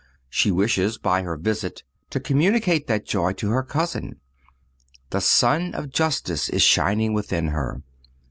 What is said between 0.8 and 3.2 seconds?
by her visit to communicate that